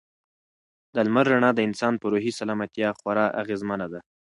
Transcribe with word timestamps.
د 0.93 0.95
لمر 1.07 1.25
رڼا 1.31 1.51
د 1.55 1.59
انسان 1.67 1.93
په 2.01 2.05
روحي 2.11 2.31
سلامتیا 2.39 2.89
کې 2.91 2.97
خورا 2.99 3.25
اغېزمنه 3.41 3.87
ده. 3.93 3.99